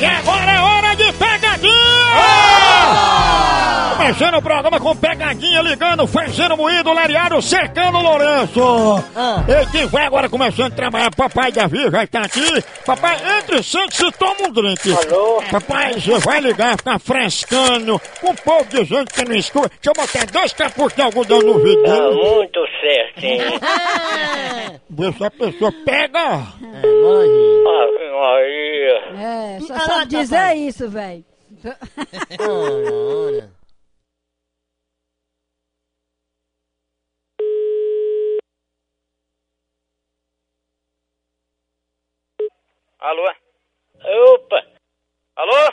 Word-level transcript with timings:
E 0.00 0.04
agora 0.04 0.52
é 0.52 0.60
hora 0.60 0.94
de 0.96 1.12
pegadinha! 1.12 1.80
Começando 3.96 4.38
o 4.38 4.42
programa 4.42 4.80
com 4.80 4.96
pegadinha, 4.96 5.60
ligando, 5.60 6.06
fazendo 6.06 6.56
moído, 6.56 6.90
lariado, 6.92 7.40
cercando 7.42 7.98
o 7.98 8.02
Lourenço. 8.02 9.04
Ah. 9.14 9.44
E 9.46 9.66
quem 9.70 9.86
vai 9.86 10.06
agora 10.06 10.28
começando 10.28 10.72
a 10.72 10.76
trabalhar, 10.76 11.10
papai 11.14 11.52
Davi 11.52 11.88
já 11.90 12.02
está 12.04 12.22
aqui. 12.22 12.64
Papai, 12.84 13.16
entre 13.38 13.62
sente 13.62 14.04
e 14.04 14.10
toma 14.12 14.34
um 14.48 14.52
drink. 14.52 14.90
Alô? 14.92 15.42
Papai, 15.50 15.92
você 16.00 16.18
vai 16.18 16.40
ligar, 16.40 16.76
ficar 16.78 16.98
frescando, 16.98 18.00
com 18.20 18.30
um 18.30 18.34
povo 18.36 18.64
de 18.70 18.84
gente 18.84 19.12
que 19.12 19.24
não 19.28 19.36
escuta. 19.36 19.68
Deixa 19.68 19.90
eu 19.90 19.92
botar 19.94 20.26
dois 20.32 20.52
capuchos 20.54 20.94
de 20.94 21.02
algodão 21.02 21.40
no 21.42 21.52
Tá 21.52 21.58
vidinho. 21.62 22.14
muito 22.14 22.60
certinho. 22.80 23.60
Vê 24.90 25.12
se 25.12 25.24
a 25.24 25.30
pessoa 25.30 25.72
pega. 25.84 26.20
Ave 26.24 27.99
Maria. 28.20 28.98
É, 29.56 29.60
só 29.60 29.72
Olha 29.74 29.84
sabe 29.84 30.06
dizer 30.10 30.36
papai. 30.36 30.56
isso, 30.58 30.88
velho. 30.90 31.24
Alô? 42.98 43.32
Opa, 44.34 44.66
Alô? 45.36 45.72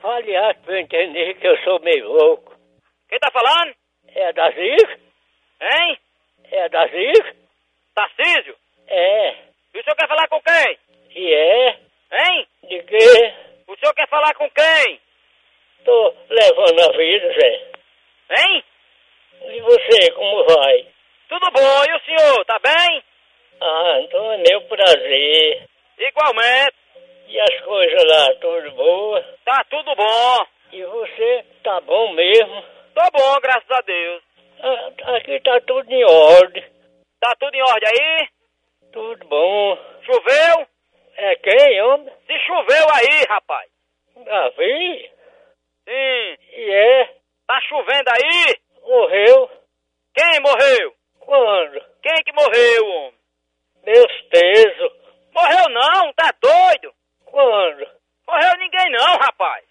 fale 0.00 0.36
alto 0.36 0.60
pra 0.62 0.74
eu 0.74 0.78
entender 0.80 1.34
que 1.34 1.46
eu 1.46 1.56
sou 1.64 1.80
meio 1.80 2.08
louco. 2.08 2.54
Quem 3.08 3.18
tá 3.18 3.30
falando? 3.30 3.74
É 4.08 4.32
da 4.32 4.50
Zica? 4.50 5.00
Hein? 5.60 5.98
É 6.50 6.68
da 6.68 6.86
Zica? 6.88 7.36
Tarcísio? 7.94 8.56
É. 8.88 9.30
E 9.74 9.80
o 9.80 9.84
senhor 9.84 9.96
quer 9.96 10.08
falar 10.08 10.28
com 10.28 10.40
quem? 10.40 10.78
E 11.14 11.32
é? 11.34 11.80
Hein? 12.12 12.46
De 12.68 12.82
quê? 12.82 13.34
O 13.68 13.76
senhor 13.76 13.94
quer 13.94 14.08
quem? 14.84 15.00
Tô 15.84 16.14
levando 16.28 16.80
a 16.80 16.96
vida, 16.96 17.32
Zé. 17.32 17.70
Hein? 18.30 18.64
E 19.48 19.60
você, 19.60 20.10
como 20.12 20.44
vai? 20.44 20.86
Tudo 21.28 21.50
bom, 21.52 21.84
e 21.88 21.94
o 21.94 22.00
senhor, 22.00 22.44
tá 22.44 22.58
bem? 22.58 23.02
Ah, 23.60 24.00
então 24.00 24.32
é 24.32 24.38
meu 24.38 24.60
prazer. 24.62 25.68
Igualmente, 25.98 26.74
E 27.28 27.40
as 27.40 27.60
coisas 27.62 28.04
lá, 28.04 28.34
tudo 28.40 28.70
boa? 28.72 29.22
tá 29.44 29.64
tudo 29.70 29.94
bom. 29.96 30.46
E 30.72 30.84
você, 30.84 31.44
tá 31.62 31.80
bom 31.80 32.12
mesmo? 32.12 32.62
Tô 32.94 33.02
bom, 33.12 33.40
graças 33.40 33.70
a 33.70 33.80
Deus. 33.80 34.22
Ah, 34.60 35.16
aqui 35.16 35.40
tá 35.40 35.60
tudo 35.66 35.90
em 35.92 36.04
ordem. 36.04 36.64
Tá 37.20 37.34
tudo 37.38 37.54
em 37.54 37.62
ordem 37.62 37.88
aí? 37.90 38.28
Tudo 38.92 39.26
bom. 39.26 39.78
Choveu? 40.04 40.66
É 41.16 41.36
quem, 41.36 41.82
homem? 41.82 42.12
Se 42.26 42.38
choveu 42.40 42.86
aí, 42.94 43.24
rapaz. 43.28 43.75
Davi? 44.24 45.10
Sim. 45.84 46.36
E 46.52 46.70
é? 46.70 47.14
Tá 47.46 47.60
chovendo 47.62 48.10
aí? 48.10 48.54
Morreu? 48.82 49.50
Quem 50.14 50.40
morreu? 50.40 50.94
Quando? 51.20 51.80
Quem 52.02 52.22
que 52.24 52.32
morreu, 52.32 52.86
homem? 52.86 53.14
Meus 53.84 54.28
tesos. 54.30 54.92
Morreu 55.32 55.68
não, 55.70 56.12
tá 56.14 56.32
doido? 56.40 56.92
Quando? 57.24 57.86
Morreu 58.26 58.58
ninguém 58.58 58.90
não, 58.90 59.18
rapaz. 59.18 59.64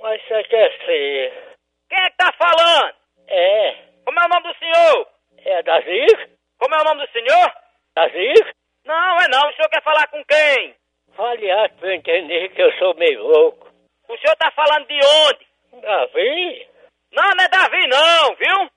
Mas 0.00 0.20
você 0.22 0.44
quer 0.44 0.70
ser? 0.84 1.56
Quem 1.88 1.98
é 1.98 2.10
que 2.10 2.16
tá 2.16 2.32
falando? 2.32 2.94
É. 3.28 3.76
Como 4.04 4.20
é 4.20 4.24
o 4.24 4.28
nome 4.28 4.52
do 4.52 4.58
senhor? 4.58 5.08
É 5.44 5.62
da 5.62 5.80
Zica? 5.80 6.30
Como 6.58 6.74
é 6.74 6.80
o 6.80 6.84
nome 6.84 7.06
do 7.06 7.12
senhor? 7.12 7.54
Da 7.94 8.08
Zica? 8.08 8.54
Não, 8.84 9.20
é 9.20 9.28
não. 9.28 9.48
O 9.48 9.52
senhor 9.54 9.68
quer 9.70 9.82
falar 9.82 10.06
com 10.08 10.22
quem? 10.24 10.74
Alto 11.16 11.74
pra 11.76 11.88
eu 11.88 11.94
entender 11.94 12.48
que 12.50 12.60
eu 12.60 12.72
sou 12.78 12.94
meio 12.96 13.22
louco. 13.22 13.63
O 14.24 14.26
senhor 14.26 14.36
tá 14.36 14.50
falando 14.52 14.86
de 14.86 14.94
onde? 14.94 15.46
Davi? 15.82 16.68
Não, 17.12 17.28
não 17.36 17.44
é 17.44 17.48
Davi 17.48 17.86
não, 17.88 18.34
viu? 18.36 18.70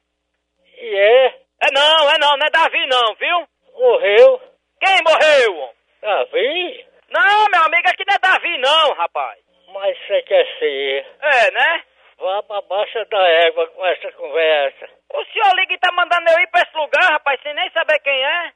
E 0.75 0.95
é? 0.97 1.25
É 1.61 1.71
não, 1.71 2.09
é 2.09 2.17
não, 2.19 2.35
não 2.35 2.45
é 2.45 2.49
Davi 2.49 2.85
não, 2.87 3.15
viu? 3.15 3.47
Morreu? 3.79 4.41
Quem 4.81 5.01
morreu? 5.03 5.73
Davi? 6.01 6.85
Não, 7.09 7.45
meu 7.49 7.63
amigo, 7.63 7.87
aqui 7.87 8.03
não 8.05 8.15
é 8.15 8.19
Davi 8.19 8.57
não, 8.57 8.93
rapaz. 8.95 9.39
Mas 9.73 9.97
você 9.99 10.21
quer 10.23 10.59
ser? 10.59 11.07
É, 11.21 11.51
né? 11.51 11.83
Vá 12.17 12.43
pra 12.43 12.61
baixa 12.63 13.05
da 13.05 13.27
égua 13.45 13.67
com 13.67 13.85
essa 13.85 14.11
conversa. 14.11 14.89
O 15.13 15.23
senhor 15.27 15.55
liga 15.55 15.75
e 15.75 15.79
tá 15.79 15.93
mandando 15.93 16.29
eu 16.29 16.39
ir 16.41 16.47
pra 16.47 16.59
esse 16.59 16.75
lugar, 16.75 17.09
rapaz, 17.13 17.41
sem 17.41 17.53
nem 17.53 17.71
saber 17.71 17.99
quem 17.99 18.21
é. 18.21 18.51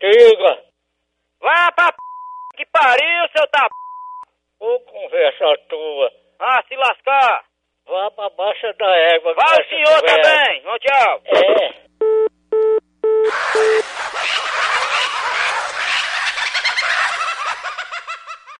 Diga. 0.00 0.64
Vá 1.40 1.70
pra 1.72 1.92
p... 1.92 1.98
que 2.56 2.64
pariu, 2.72 3.28
seu 3.36 3.46
tá 3.48 3.68
p... 3.68 3.82
Ô 4.64 4.80
conversa 4.80 5.58
tua. 5.68 6.22
Ah, 6.44 6.60
se 6.66 6.74
lascar. 6.74 7.44
Vá 7.86 8.10
pra 8.10 8.28
baixa 8.30 8.71
da 8.82 8.96
égua 9.14 9.34
Vai 9.34 9.51